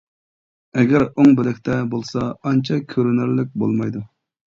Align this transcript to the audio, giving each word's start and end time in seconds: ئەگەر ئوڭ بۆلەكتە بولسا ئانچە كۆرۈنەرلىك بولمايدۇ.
ئەگەر 0.83 1.05
ئوڭ 1.09 1.35
بۆلەكتە 1.41 1.77
بولسا 1.93 2.25
ئانچە 2.33 2.83
كۆرۈنەرلىك 2.97 3.57
بولمايدۇ. 3.65 4.07